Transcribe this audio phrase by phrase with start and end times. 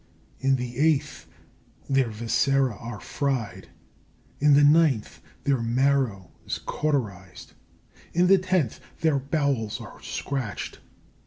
[0.39, 1.27] In the eighth,
[1.87, 3.69] their viscera are fried.
[4.39, 7.53] In the ninth, their marrow is cauterized.
[8.11, 10.79] In the tenth, their bowels are scratched.